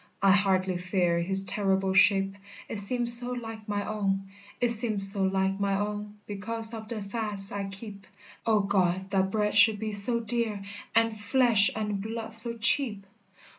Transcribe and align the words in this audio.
I 0.23 0.31
hardly 0.31 0.77
fear 0.77 1.19
his 1.19 1.43
terrible 1.43 1.93
shape, 1.93 2.33
It 2.67 2.77
seems 2.77 3.13
so 3.19 3.33
like 3.33 3.67
my 3.67 3.87
own, 3.87 4.29
It 4.59 4.69
seems 4.69 5.07
so 5.11 5.21
like 5.21 5.59
my 5.59 5.75
own 5.79 6.17
Because 6.25 6.73
of 6.73 6.87
the 6.87 7.03
fasts 7.03 7.51
I 7.51 7.65
keep; 7.65 8.07
O 8.47 8.61
God! 8.61 9.11
that 9.11 9.29
bread 9.29 9.53
should 9.53 9.77
be 9.77 9.91
so 9.91 10.19
dear, 10.19 10.63
And 10.95 11.15
flesh 11.19 11.69
and 11.75 12.01
blood 12.01 12.33
so 12.33 12.57
cheap! 12.57 13.05